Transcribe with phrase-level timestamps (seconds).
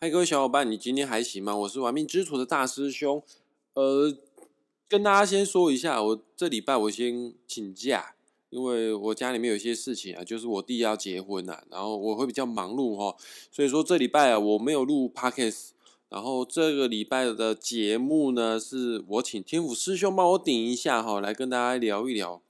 [0.00, 1.56] 嗨，各位小伙伴，你今天还行吗？
[1.56, 3.22] 我是玩命之徒的大师兄。
[3.74, 4.14] 呃，
[4.88, 8.14] 跟大家先说一下，我这礼拜我先请假，
[8.50, 13.16] 因为我家里面有一些事情啊，就是我弟要结婚啊，然后我会比较忙碌哈，
[13.50, 15.68] 所以说这礼拜啊我没有录 podcast。
[16.10, 22.42] 然后这个礼拜的节目呢，是我请天府师兄帮我顶一下哈，来跟大家聊一聊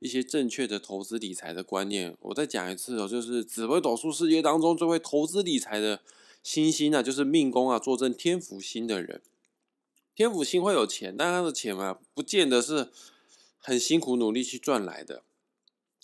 [0.00, 2.14] 一些正确的投资理财的观念。
[2.20, 6.00] 我再讲一次哦，就是紫微斗数世界当中最会投资理财的
[6.48, 9.20] 星星啊，就是命宫啊，坐镇天府星的人。
[10.14, 12.88] 天府星会有钱，但他的钱啊，不见得是
[13.58, 15.24] 很辛苦努力去赚来的。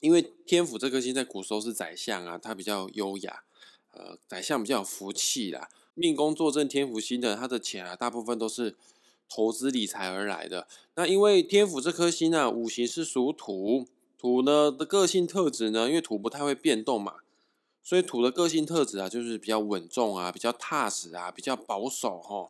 [0.01, 3.45] 因为天府这颗星在古时候是宰相啊，他比较优雅，
[3.93, 5.71] 呃，宰相比较有福气啦。
[5.95, 8.77] 命宫坐镇天府星的，他的钱啊，大部分都是
[9.31, 10.69] 投资理财而来的。
[10.97, 17.21] 那因为天府这颗星呢，五行是属土，土呢的个性特质呢，因为土不太会变动嘛，
[17.85, 22.49] 所以土的个性特质啊，就是比较稳重啊，比较踏实啊，比较保守哈。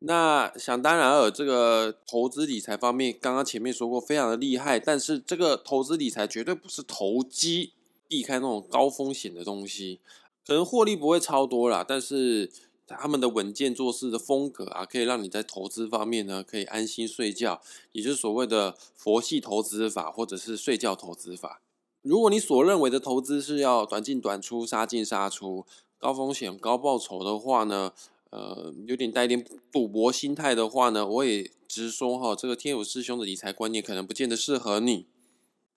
[0.00, 7.74] 那想当然尔，这个投资理财方面，刚刚前面说过非常的厉害，但是这个投资理财绝对不是投机，
[8.08, 10.00] 避开那种高风险的东西。
[10.44, 12.50] 可能获利不会超多啦，但是
[12.86, 17.60] 他们的稳健做事的风格啊，可以让你在投资方面呢，可以安心睡觉，
[17.92, 21.60] 也就是所谓的佛系投资法，或者是睡觉投资法。
[22.02, 25.66] 如果你所认为的投资是要短进短出、杀进杀出、
[25.98, 27.92] 高风险高报酬的话呢，
[28.30, 35.06] 呃，有点带点赌博心态的话呢，我也直说哈，这个天有师兄的理财观念可能不见得适合你。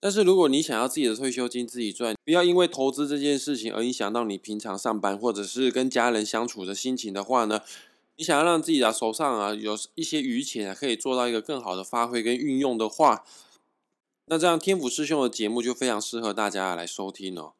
[0.00, 7.60] 但是如果你想要自己的退休金自己赚，不要因为投资这件事情而影响到你平常上班或者是跟家人相处的心情的话呢，
[8.16, 13.24] 你想要让自己的手上啊有一些余钱，可以做到一个更好的发挥跟运用的话，
[14.26, 17.52] 那这样天府师兄的节目就非常适合大家来收听哦。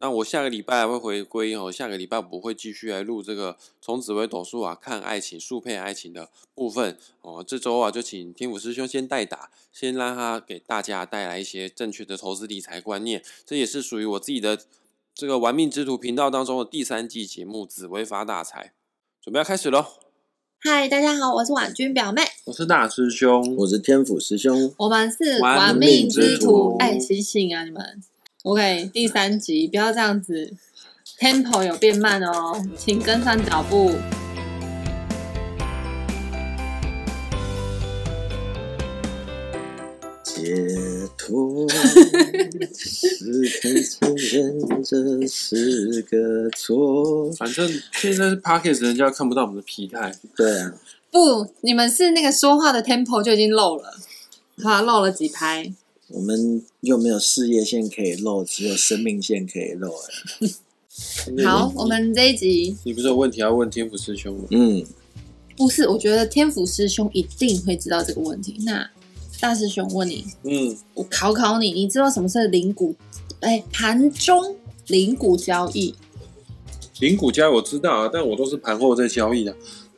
[0.00, 7.44] 那我下个礼拜会回归哦，下个礼拜不会继续来录这个从紫微斗数啊看爱情速配爱情的部分哦。
[7.46, 13.22] 这周啊就请天府师兄先代打，先让他给大家带来一些正确的投资理财观念。
[13.44, 14.58] 这也是属于我自己的
[15.14, 18.68] 这个玩命之徒频道当中的第三季节目《紫薇发大财》，
[19.22, 20.01] 准备要开始喽！
[20.64, 26.76] 嗨，大家好，我是婉君表妹，我是大师兄，我是天府师兄，我们是玩命命之徒之徒。
[26.78, 27.84] 哎，醒醒啊，你们
[28.44, 30.54] ！OK，第三集不要这样子
[31.18, 33.90] ，Tempo 有变慢哦，请跟上脚步。
[42.74, 47.30] 是可以承认这是个错。
[47.32, 50.14] 反正现在是 Pockets，人家看不到我们的疲态。
[50.36, 50.74] 对啊，
[51.10, 53.94] 不，你们是那个说话的 Tempo 就已经漏了，
[54.62, 55.72] 好，漏了几拍。
[56.08, 59.90] 我们又没有事业线可以漏，只有生命线可以漏。
[59.90, 64.44] 哎 好，我们这一集你不是有问题要问天府师兄吗？
[64.50, 64.84] 嗯，
[65.56, 68.56] 不是，我觉得天府师兄一定会知道这个问题。
[68.66, 68.90] 那
[69.42, 72.94] 大师兄问你，嗯，我考考你，你知道什么是零股？
[73.40, 74.54] 哎，盘中
[74.86, 75.92] 零股交易。
[77.00, 79.52] 零股交易我知道啊，但我都是盘后在交易的，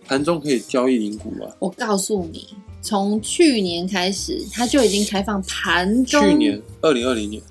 [0.06, 1.46] 盘中可以交易零股吗？
[1.58, 6.22] 我告诉你，从去年开始，它就已经开放盘中。
[6.22, 7.42] 去年二零二零年，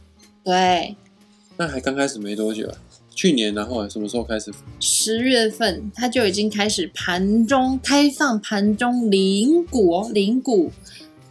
[0.44, 0.96] 对，
[1.58, 2.76] 那还刚开始没多久啊。
[3.14, 4.52] 去年然后什么时候开始？
[4.80, 10.72] 十月份它就已经开始盘中开放盘中零股哦，零股。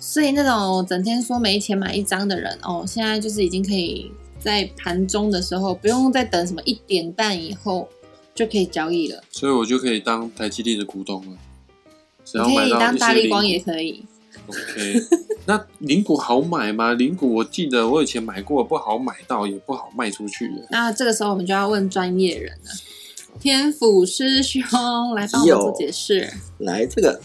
[0.04, 7.88] 所以那种整天说没钱买一张的人哦，现在就是已经可以在盘中的时候，不用再等什么一点半以后
[8.34, 9.22] 就可以交易了。
[9.30, 11.36] 所以我就可以当台积电的股东了。
[12.24, 14.04] 只要你可以当大力光零也可以。
[14.48, 15.06] OK，
[15.46, 16.94] 那零股好买吗？
[16.94, 20.66] 零股我记得我以前买过，不好买到，也不好卖出去的。
[20.68, 22.70] 那这个时候我们就要问专业人了，
[23.38, 24.60] 天府师兄
[25.14, 26.28] 来帮我们做解释。
[26.58, 27.20] 来这个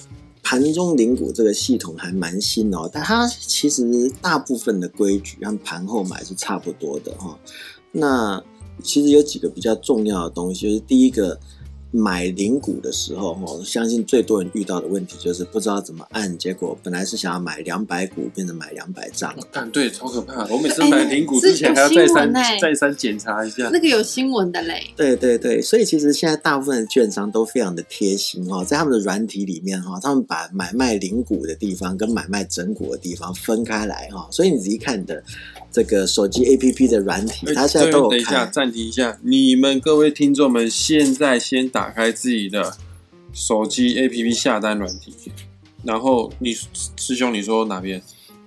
[0.49, 7.37] 盘中领股这个系统还蛮新哦，但它其实大部分的规矩和盘后买是差不多的哈、
[7.91, 8.41] 那
[8.81, 11.37] 其实有几个比较重要的东西，就是第一个。
[11.91, 20.43] 买零股的时候，哈，相信最多人遇到的问题就是不知道怎么按，结果本来是想要买两百股，变成买两百张，我干对，超可怕。
[20.43, 20.53] 的！
[20.53, 22.31] 我每次哎买零股之前还要再三
[22.61, 23.69] 再三检查一下。
[23.73, 23.79] 那。
[23.79, 35.23] 个有新闻的嘞，对对对，所以其实现在大部分的券商都非常的贴心哦、在他们的软体里面哈、他们把买卖零股的地方跟买卖整股的地方分开来哈、所以你仔细看你的
[35.71, 42.75] 这个手机 APP 的软体，哎它现在都有等一下，暂停一下，你们各位听众们，现在先打开自己的
[43.33, 45.13] 手机 APP 下单软体，
[45.83, 46.55] 然后你
[46.95, 48.01] 师兄你说哪边？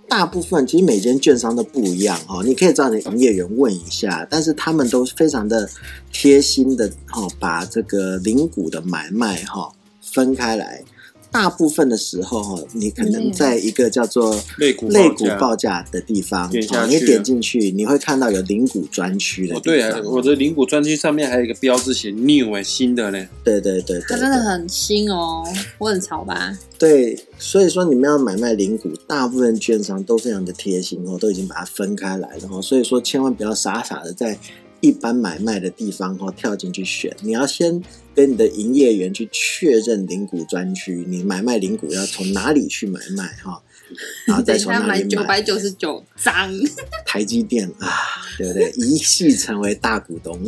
[0.08, 5.70] 大部分其实每间券商都不一样哦，你可以找你的营业员问一下，但是他们都非常的
[6.12, 9.70] 贴心的哦，把这个零股的买卖哈
[10.00, 10.82] 分开来。
[11.30, 16.50] 大部分的时候哈，你可能在一个叫做类股类股报价的地方，哦
[16.88, 23.28] 你去点进去，你会看到有灵骨专区的哦，地对啊方。，我的灵骨专区上面还有一个标志写 new 哎，新的呢。
[23.44, 25.44] 对对对对它真的很新哦，
[25.78, 26.58] 我很潮吧？
[26.78, 32.60] 对，所以说你们要买卖灵骨，大部分券商都非常的贴心哦，都已经把它分开来了哦。
[32.60, 34.38] 所以说千万不要傻傻的在
[34.80, 37.82] 一般买卖的地方哦跳进去选，你要先
[38.14, 43.62] 跟你的营业员去确认零股专区，你买卖零股要从哪里去买卖哈、
[44.26, 46.50] 然后再从哪里买九百九十九张，
[47.04, 47.88] 台积电啊，
[48.38, 48.70] 对不对？
[48.72, 50.40] 一系成为大股东。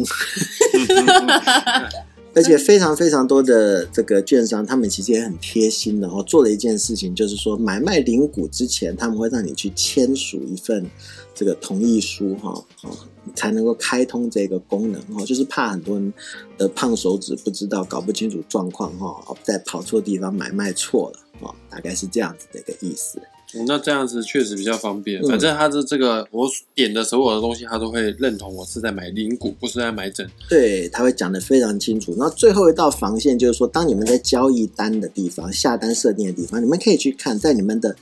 [2.35, 10.87] 而且非常非常多的这个券商，他们其实也很贴心的哦，做了一件事情，就是说买卖零股之前，他们会让你去签署一份
[11.35, 12.51] 这个同意书哈，
[12.85, 12.97] 哦，
[13.35, 16.13] 才能够开通这个功能哦，就是怕很多人
[16.59, 23.19] 的胖手指不知道、搞不清楚状况哈，哦在跑错地方买卖错了哦，大概是这样子的一个意思。
[23.19, 25.21] 哦那这样子确实比较方便。
[25.23, 30.27] 嗯反正他的这个我点的所有的东西，他都会认同我是在买零股，不是在买整。
[30.49, 32.15] 对，他会讲得非常清楚。
[32.17, 37.95] 那最后一道防线就是说，当你们在交易单的地方、下单设定的地方，你们可以去看，在你们的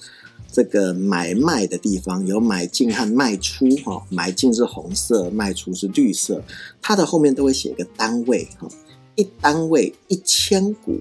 [0.52, 6.42] 这个买卖的地方有买进和卖出哈、买进是红色，卖出是绿色，
[6.82, 8.68] 它的后面都会写一个单位哈、
[9.14, 11.00] 一单位一千股。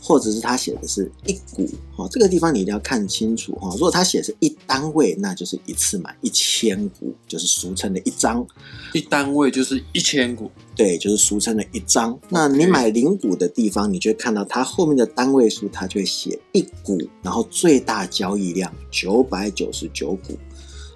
[0.00, 3.68] 或者是他写的是一股，哦，这个地方你一定要看清楚哈。
[3.72, 8.46] 如果他写是一单位，那就是一次买一千股，就是俗称的一张。
[8.92, 12.18] 一单位就是一千股，对，就是俗称的一张。
[12.28, 20.38] 那你买零股的地方，你就会看到它后面的单位数，它就会写一股，然后最大交易量九百九十九股。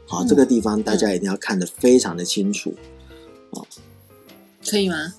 [0.07, 2.75] 好，这个地方大家一定要看得非常的清楚。
[3.51, 3.67] 哦
[4.67, 5.15] 可以吗，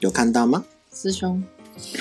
[0.00, 0.64] 有看到吗？
[0.92, 1.42] 师兄？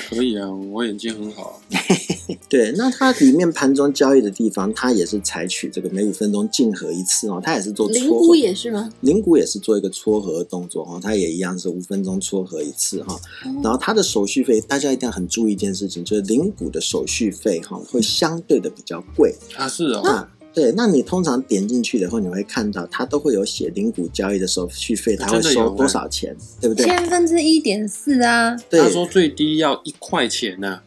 [0.09, 1.61] 可以啊，我眼睛很好。
[2.47, 8.89] 对，那它里面盘中交易的地方，它也是采取这个每五分钟竞合一次哦，它也是做灵撮合菇也是吗？
[9.01, 13.19] 灵股也是做一个撮合的动作哈，它也一样是五分钟撮合一次哈。
[13.63, 19.35] 然后它的手续费，大家一定要很注意一件事情，就是灵股的手续费哈会相对的比较贵。
[19.55, 20.29] 啊，是哦，那
[20.59, 26.85] 对，那你通常点进去的话，你会看到它都会有写零股交易的手续费，它会收多少钱，对不对？
[26.85, 30.81] 千分之一点四啊，对他说最低要一块钱呢、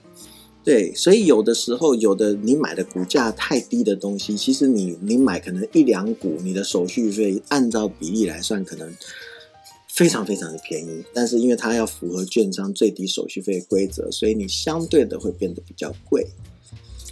[0.63, 8.95] 对，所以有的时候，有的你买的股价太低的东西，其实你你买可能一两股，你的手续费按照比例来算，可能
[9.89, 11.03] 非常非常的便宜。
[11.15, 16.27] 但是因为它要符合券商最低手续费的规则，所以你相对的会变得比较贵。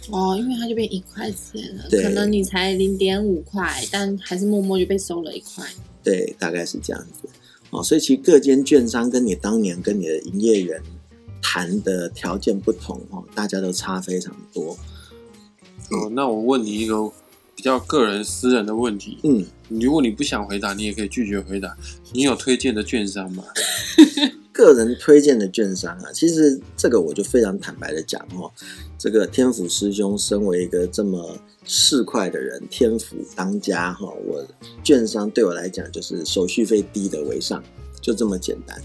[0.09, 5.63] 哦，因为它就变一块钱了，对可能你才零点五块，但还是默默就被收了一块。
[6.03, 7.29] 对，大概是这样子。
[7.69, 10.81] 哦，所以其实各间券商跟你当年跟你的营业员
[11.41, 14.77] 谈的条件不同哦，大家都差非常多。
[15.91, 17.09] 哦，那我问你一个
[17.55, 21.77] 比较个人私人的问题，嗯，如果你不想回答，你也可以拒绝回答。
[22.11, 23.43] 你有推荐的券商吗？
[24.61, 28.51] 个人推荐的券商啊，其实这个我就非常坦白的讲哦，
[28.97, 34.45] 这个天府师兄身为一个这么市侩的人，天府当家哈、我
[34.83, 37.63] 券商对我来讲就是手续费低的为上，
[38.01, 38.81] 就这么简单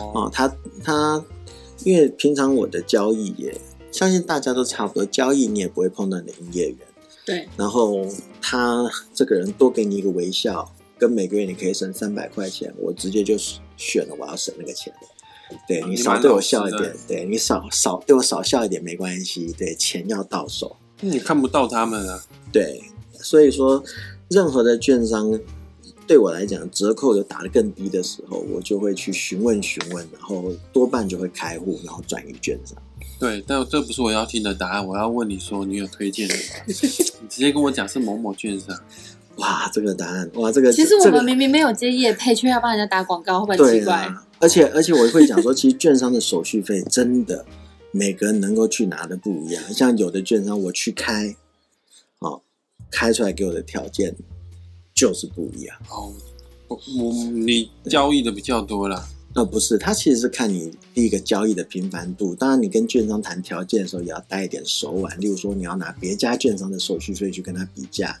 [0.00, 0.30] 哦，哦。
[0.32, 1.24] 他他
[1.84, 3.58] 因为平常我的交易也
[3.92, 6.78] 相信大家都差不多，交易你也不会碰到你的营业员，
[7.24, 8.06] 对，然后
[8.40, 13.36] 他这个人多给你一个微笑，跟每个月你可以省三百块钱，我直接就
[13.76, 14.92] 选了我要省那个钱。
[15.66, 20.76] 对你少对我笑一点，对你少少对我少笑一点没关系，对钱要到手。
[21.00, 22.22] 你看不到他们啊。
[22.52, 23.82] 对，所以说
[24.28, 25.38] 任何的券商
[26.06, 32.76] 对我来讲折扣有打得更低的时候，我就会去询问询问，然后多半就会开户，然后转移券商。
[33.18, 34.86] 对，但这不是我要听的答案。
[34.86, 36.40] 我要问你说，你有推荐的吗？
[36.66, 38.76] 你直接跟我讲是某某券商。
[39.40, 43.96] 哇，这个答案，哇，这个其实我这个们明明没有接业配，却要帮人家打广告，会不会很奇怪？
[43.96, 47.44] 啊，而且而且我会讲说，其实券商的手续费真的
[47.90, 49.62] 每个人能够去拿的不一样。
[49.72, 51.34] 像有的券商我去开，
[52.18, 52.42] 哦，
[52.90, 54.14] 开出来给我的条件
[54.94, 55.76] 就是不一样。
[55.88, 56.12] 哦，
[56.68, 59.08] 我我你交易的比较多了。
[59.32, 62.34] 那不是，他其实是看你第一个交易的频繁度。
[62.34, 65.20] 当然，你跟券商谈条件的时候，也要带一点手腕。
[65.20, 68.18] 例如说，你要拿别家券商的手续费去跟他比价，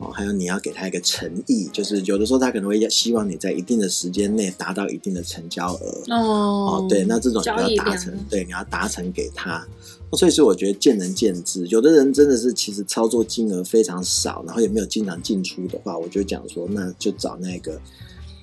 [0.00, 6.02] 哦，还有你要给他一个诚意，就是有的时候他可能会希望你在一定的时间内达到一定的成交额。
[6.08, 9.66] 哦哦，对，那这种你要达成，对，你要达成给他。
[10.14, 11.66] 所以是，我觉得见仁见智。
[11.68, 17.80] 有的人真的是其实操作金额非常少，然后也没有经常进出的话，我就讲说，那就找那个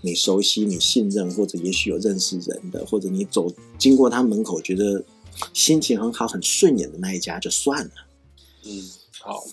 [0.02, 5.04] 你熟悉、你信任，或者也许有认识人的，或者你走经过他门口觉得
[5.54, 7.92] 心情很好、很顺眼的那一家就算了。
[8.64, 8.84] 嗯，
[9.20, 9.44] 好，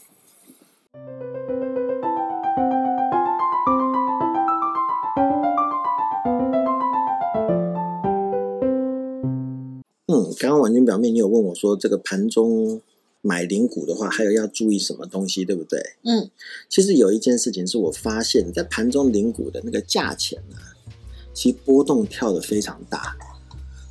[10.14, 12.80] 嗯，刚刚婉君表妹，你有问我说，这个盘中
[13.20, 15.80] 买零股的话，还有要注意什么东西，对不对？
[16.04, 16.30] 嗯，
[16.68, 20.56] 其实有一件事情是我发现，在盘中零股的那个价钱呢、
[21.32, 23.16] 其实波动跳的非常大，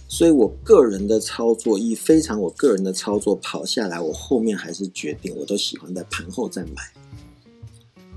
[0.08, 6.82] 所以我个人的操作，以非常我个人的操作跑下来，我后面还是决定，我都喜欢在盘后再买。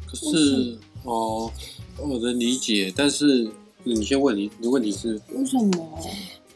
[0.07, 1.51] 可是哦，
[1.99, 3.51] 我的理解，但是
[3.83, 5.99] 你先问你，你的问题是为什么？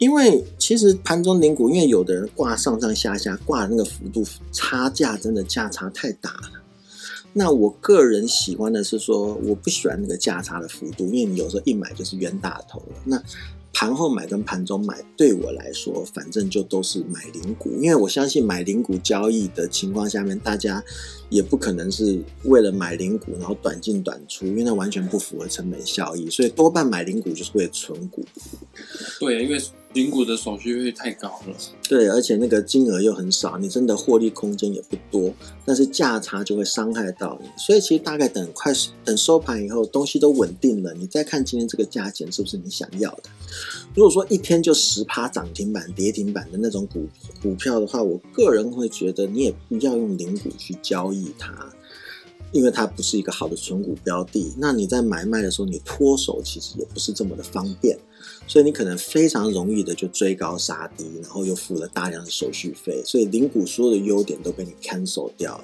[0.01, 6.63] 因为其实盘中零股，因为有的人挂上上下下挂的那个幅度差价真的价差太大了。
[7.33, 12.95] 那我个人喜欢的是说，我不喜欢那个价差的幅度，因为你有时候一买就是冤大头了。
[13.05, 13.21] 那
[13.71, 20.83] 盘后买跟盘中买对我来说，反正就都是买零股，因为我相信买零股交易的情况下面，大家
[21.29, 28.25] 也不可能是为了买零股然后短进短出，因为那完全不符合成本效益，所以多半买零股就是为了存股。
[29.19, 29.61] 对，因为
[29.93, 31.55] 零股的手续费太高了。
[31.87, 35.33] 对，而且那个金额又很少，你真的获利空间也不多，
[35.65, 37.49] 但是价差就会伤害到你。
[37.57, 38.71] 所以其实大概等快
[39.03, 43.23] 等收盘以后，东西都稳定了，你再看今天这个价钱是不是你想要的。
[43.93, 47.07] 如果说一天就十趴涨停板、跌停板的那种股
[47.41, 51.53] 股票的话，我个人会觉得你也不要用零股去交易它。
[52.53, 57.97] 因为它不是一个好的存股标的，那你在买卖的时候，你脱手其实也不是这么的方便，
[58.47, 65.63] 所以你可能非常容易的就追高杀低，然后又付了大量的手续费，所以零股所有的优点都被你 cancel 掉了。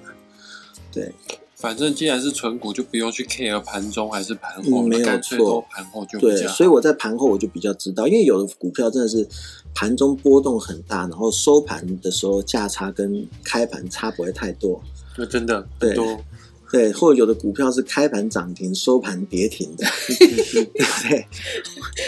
[0.92, 1.14] 对，
[1.56, 9.28] 反正既然是纯股，就不用去 care 盘中还是盘后，嗯没有错盘后就对，所以我在盘后我就比较知道，因为有的股票真的是
[9.76, 14.82] 盘中波动很大，然后收盘的时候价差跟开盘差不会太多。
[15.18, 16.20] 那真的对很多
[16.72, 19.86] 对，或者有的股票是开盘涨停，收盘跌停的，
[20.20, 21.28] 对不对？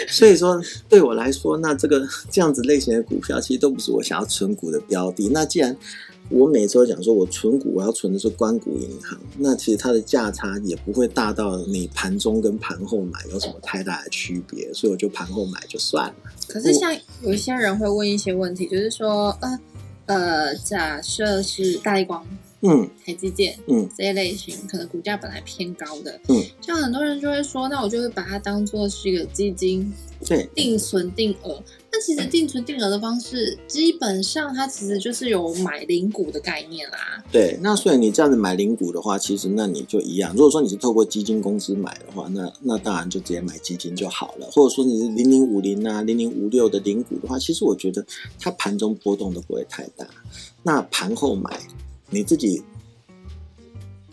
[0.08, 5.28] 所以说，对我来说，那这个这样子类型的股票，其实都不是我想要存股的标的。
[5.28, 5.76] 那既然
[6.28, 16.14] 我每周讲说我存股，我要存的是关谷银行，那其实它的价差也不会大到你盘中跟盘后买有什么太大的区别，所以我就盘后买就算了。
[16.46, 19.58] 可是像有一些人会问一些问题，就是说，呃
[20.06, 22.24] 呃，假设是大力光、
[22.62, 29.92] 嗯台积电嗯这一类型，可能股价本来偏高的，嗯，像很多人就会说，那我就会把它当做是一个基金
[30.26, 31.62] 对，定存定额。
[31.92, 37.24] 那其实定存定额的方式，基本上它其实就是有买零股的概念啦。
[37.32, 40.32] 对，那所以你这样子买零股的话，其实那你就一样。
[40.34, 44.48] 如果说你是透过基金公司买的话，那那当然就直接买基金就好了。
[44.52, 48.06] 或者说你是零零五零啊、零零五六的零股的话，其实我觉得
[48.38, 50.06] 它盘中波动都不会太大。
[50.62, 51.58] 那盘后买，
[52.10, 52.62] 你自己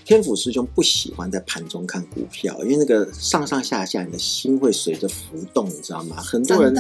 [0.06, 6.16] 天府师兄不喜欢在盘中看股票，因为那个上上下下，你的心会随着浮动，你知道吗？
[6.22, 6.74] 很多人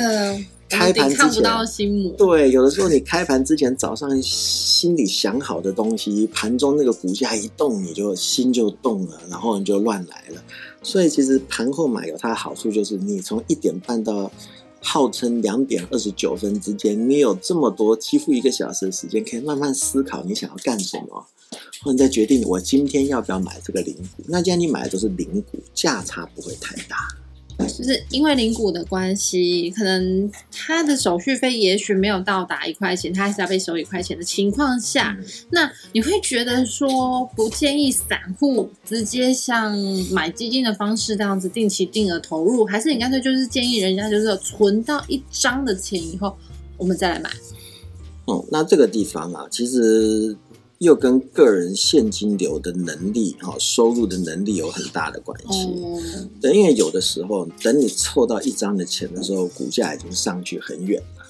[0.69, 2.11] 开盘之前看不到心魔。
[2.13, 10.41] 对，有的时候你开盘之前早上心里想好的东西，盘中那个股价一动，你就心就动了，然后你就乱来了。
[10.81, 14.31] 所以其实盘后买有它的好处，就是你从一点半到
[14.89, 21.27] 号称两点二十九分之间，你有这么多几乎一个小时的时间，可以慢慢思考你想要干什么，
[21.83, 24.23] 或者再决定我今天要不要买这个零股。
[24.27, 26.95] 那既然你买的都是零股，价差不会太大。
[27.59, 35.17] 就是因为零股的关系，可能他的手续费也许没有到达一块钱，他还是要被收一块钱的情况下，
[35.51, 39.77] 那你会觉得说不建议散户直接像
[40.11, 46.37] 买基金的方式这样子定期定额投入，还是你干脆就是建议人家就是存到一张的钱以后，
[46.77, 47.29] 我们再来买？
[48.25, 50.35] 哦，那这个地方啊，其实
[50.79, 55.65] 又跟个人现金流的能力、哈、收入的能力有很大的关系。
[55.81, 56.01] 哦，
[56.41, 61.25] 对，因为有的时候，等你凑到一张的钱的时候，股价已经上去很远了。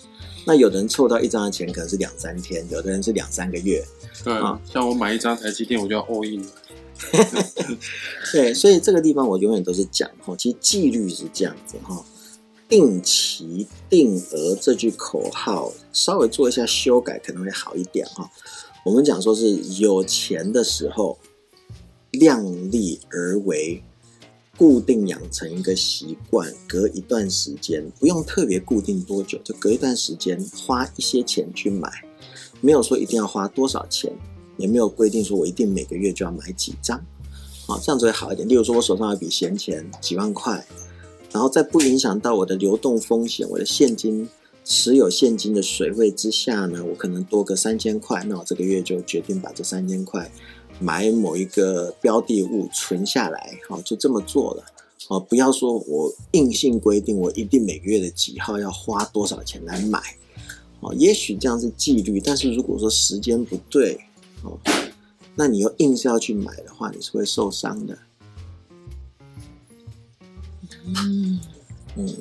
[0.45, 3.85] 那有的人凑到一张的钱可能是两三天，有的人是两三个月。
[4.23, 6.45] 对啊，像我买一张台积电，我就要 all in。
[8.33, 12.03] 对，所以这个地方我永远都是讲哈，其实纪律是这样子哈，
[12.67, 18.29] 定期定额这句口号稍微做一下修改可能会好一点哈。
[18.87, 21.19] 我们讲说是有钱的时候
[22.11, 22.41] 量
[22.71, 23.83] 力而为，
[24.55, 31.91] 固定养成一个习惯，隔一段时间不用特别固定多久，就隔一段时间花一些钱去买，
[32.61, 34.09] 没有说一定要花多少钱，
[34.55, 37.05] 也没有规定说我一定每个月就要买几张，
[37.67, 38.47] 好，这样子会好一点。
[38.47, 40.65] 例如说，我手上有笔闲钱几万块，
[41.33, 44.29] 然后在不影响到我的流动风险，我的现金
[44.69, 50.29] 持有现金的水位之下呢，我可能多个三千块，那我这个月就决定把这三千块。
[50.79, 54.63] 买某一个标的物存下来，好，就这么做了，
[55.07, 59.99] 哦，不要说我硬性规定我一定每个月的几号要花多少钱来买，
[60.81, 63.99] 哦，也许这样是纪律，但是如果说时间不对，
[64.43, 64.59] 哦，
[65.33, 67.97] 那你又硬是要去买的话，你是会受伤的。
[70.85, 71.39] 嗯，
[71.95, 72.15] 嗯，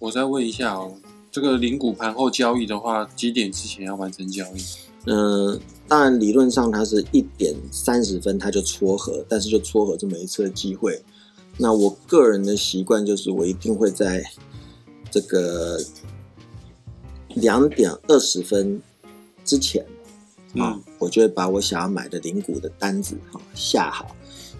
[0.00, 0.96] 我再问一下哦，
[1.34, 4.62] 这个零股盘后交易的话，几点之前要完成交易？
[5.06, 11.02] 嗯，当然理论上它是一点三十分它就撮合，但是就撮合这么一次的机会。
[11.58, 14.22] 那我个人的习惯就是，我一定会在
[15.10, 15.76] 这个
[17.34, 18.80] 两点二十分
[19.44, 19.84] 之前
[20.54, 24.14] 啊，嗯我就会把我想要买的零股的单子哈下好，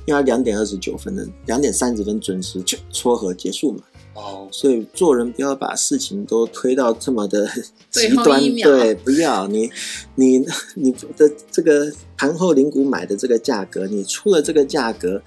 [0.06, 3.84] 因为两点二十九分的两点三十分准时就撮合结束嘛。
[4.14, 7.48] 哦，所以做人不要把事情都推到这么的
[7.90, 9.68] 极端对，不要你
[10.14, 10.38] 你
[10.74, 15.20] 你的这个盘后零股买的这个价格，你出了这个价格，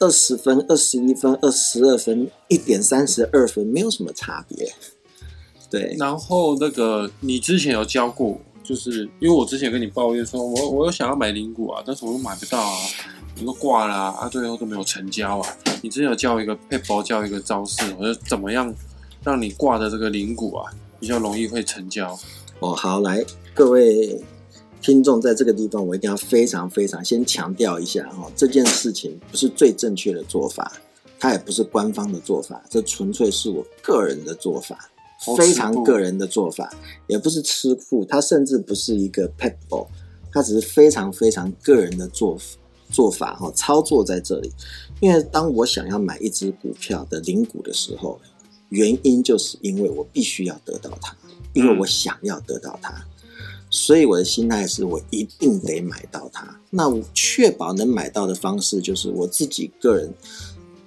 [0.00, 4.72] 二十分、二十一分、二十二分、一点三十二分，没有什么差别。
[5.70, 12.78] 对，然后那个你之前有教过我，就是因为我之前跟你抱怨说，我我有想要买零股啊，但是我又买不到啊，
[13.40, 15.56] 我都挂了啊，最后都没有成交啊。
[15.82, 18.72] 你之前有教一个配包，教一个招式，我就怎么样
[19.24, 22.16] 让你挂的这个零股啊比较容易会成交。
[22.60, 24.22] 哦，好，来各位
[24.80, 30.72] 听众，在这个地方我一定要非常非常先强调一下哦，这件事情不是最正确的做法，
[31.18, 34.88] 它也不是官方的做法，这纯粹是我个人的做法，
[35.36, 36.72] 非常个人的做法，
[37.06, 39.86] 也不是吃库，它甚至不是一个 pet ball，
[40.32, 42.36] 它只是非常非常个人的做
[42.90, 44.52] 做法哈、哦，操作在这里。
[45.00, 48.20] 因为当我想要买一只股票的零股的时候，
[48.68, 51.16] 原因就是因为我必须要得到它，
[51.52, 53.04] 因为我想要得到它，
[53.70, 56.58] 所以我的心态是我一定得买到它。
[56.70, 60.12] 那我确保能买到的方式就是我自己个人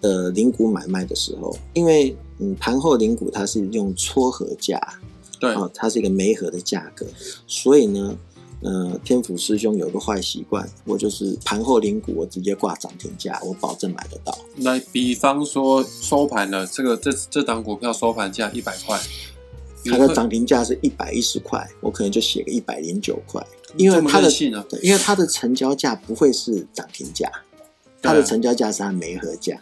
[0.02, 4.80] 的零股买卖的时候，因为嗯盘后零股它是用撮合价，
[5.40, 7.06] 对，哦，它是一个媒合的价格，
[7.48, 8.18] 所以呢，
[8.62, 14.38] 呃，天府师兄有个坏习惯，我就是盘后零股我直接挂涨停价，我保证买得到。
[14.58, 19.00] 那，比方说收盘了，这个这这档股票收盘价一百块，
[19.86, 23.46] 它的涨停价是一百一十块，我可能就写个一百零九块，
[23.78, 24.30] 因为它的
[24.82, 27.32] 因为它的成交价不会是涨停价，
[28.02, 29.58] 它的成交价是按媒合价。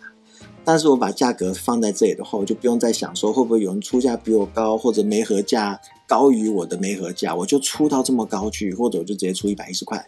[0.66, 10.06] 但是我把价格放在这里的话，我就不用再想说会不会有人出价比我高，或者媒合价高于我的媒合价，我就出到这么高去，或者我就直接出一百一十块。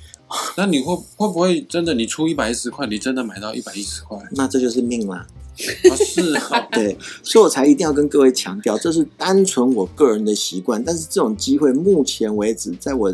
[0.56, 4.18] 那你会会不会真的你出一百一十块，你真的买到一百一十块？
[4.32, 5.26] 那这就是命啦。
[5.90, 10.84] 啊，是啊， 对，所以我才一定要跟各位强调，这是单纯我个人的习惯。
[10.84, 13.12] 但是这种机会，目前为止，在我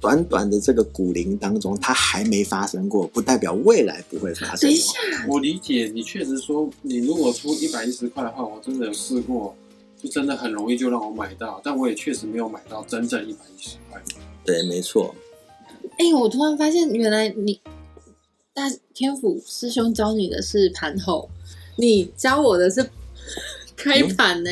[0.00, 9.56] 短短的这个股龄当中，它还没发生过，不代表未来不会发生等一下哦。，我理解你确实说，你如果出一百一十块的话，我真的有试过，
[10.00, 14.00] 就真的很容易就让我买到，但我也确实没有买到真正一百一十块。
[14.44, 15.14] 对，没错。
[15.98, 17.60] 哎、我突然发现，原来你
[18.54, 21.28] 大天府师兄教你的是盘后，
[21.76, 22.88] 你教我的是
[23.76, 24.50] 开盘呢、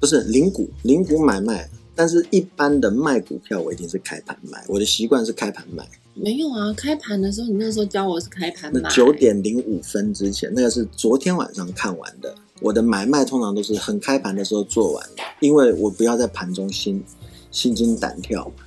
[0.00, 4.64] 不是零股，零股买卖，但是一般的卖股票，我一定是开盘卖。
[4.68, 5.86] 我的习惯是开盘卖。
[6.14, 8.80] 没有啊，开盘的时候，你那时候教我是开盘买。
[8.80, 12.34] 那九点零五分之前，那个是昨天晚上看完的。
[12.60, 17.02] 我的买卖通常都是很开盘的时候做完的，因为我不要在盘中心
[17.50, 18.64] 心惊胆跳嘛。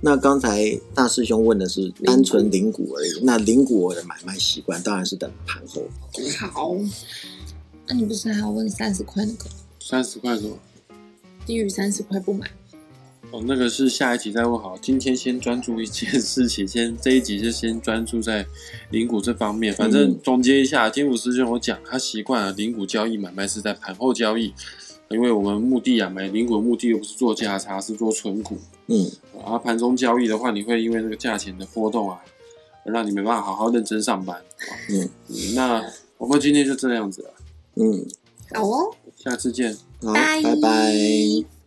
[0.00, 5.82] 那刚才大师兄问的是单纯零股而已，那零股我的买卖习惯当然是等盘后。
[6.50, 6.74] 好，
[7.86, 9.44] 那、你不是还要问三十块那个？
[9.78, 10.58] 三十块多，
[11.46, 12.50] 低于三十块不买。
[13.30, 14.76] 哦，那个是下一集再问好。
[14.76, 18.44] 今天先专注一件事情，先这一集就先专注在
[18.90, 19.72] 零股这方面。
[19.72, 24.52] 反正嗯总结一下，天府师兄我讲，他习惯了零股交易买卖是在盘后交易，
[25.08, 28.58] 因为我们目的啊，买零股的目的又不是做价差，是做存股。
[28.88, 32.20] 嗯，然后盘中交易的话，你会因为那个价钱的波动啊，
[32.84, 34.38] 而让你没办法好好认真上班。
[34.90, 35.82] 嗯嗯，那
[36.18, 37.34] 我们今天就这样子了，
[37.76, 38.06] 嗯，
[38.52, 39.76] 好哦，下次见。
[40.02, 41.61] 好，拜拜拜